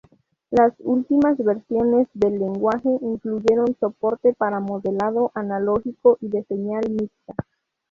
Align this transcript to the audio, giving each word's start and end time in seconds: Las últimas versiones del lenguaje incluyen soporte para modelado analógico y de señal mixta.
Las 0.49 0.73
últimas 0.79 1.37
versiones 1.37 2.07
del 2.15 2.39
lenguaje 2.39 2.89
incluyen 3.03 3.77
soporte 3.79 4.33
para 4.33 4.59
modelado 4.59 5.31
analógico 5.35 6.17
y 6.21 6.29
de 6.29 6.43
señal 6.45 6.81
mixta. 6.89 7.35